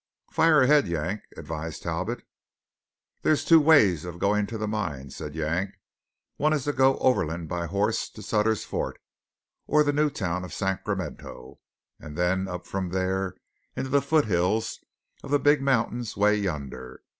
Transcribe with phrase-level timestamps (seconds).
[0.31, 2.23] "Fire ahead, Yank," advised Talbot.
[3.21, 5.75] "There's two ways of going to the mines," said Yank:
[6.37, 8.99] "One is to go overland by horses to Sutter's Fort
[9.67, 11.59] or the new town of Sacramento,
[11.99, 13.35] and then up from there
[13.75, 14.79] into the foothills
[15.23, 17.03] of the big mountains way yonder.